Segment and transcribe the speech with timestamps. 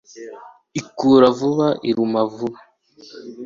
[0.79, 2.59] ikura vuba, iruma vuba